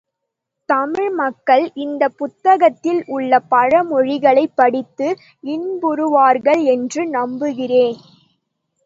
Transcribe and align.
தமிழ் 0.69 1.09
மக்கள் 1.11 1.71
இந்தப் 1.75 2.17
புத்தகத்தில் 2.17 3.03
உள்ள 3.07 3.39
பழமொழிகளைப் 3.51 4.55
படித்து 4.55 5.09
இன்புறுவார்கள் 5.47 6.63
என்று 6.67 7.03
நம்புகிறேன். 7.09 7.99